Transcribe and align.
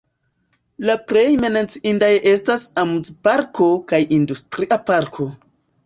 La 0.89 0.95
plej 1.11 1.25
menciindaj 1.43 2.11
estas 2.33 2.65
amuzparko 2.87 3.71
kaj 3.93 4.05
industria 4.21 4.85
parko. 4.93 5.33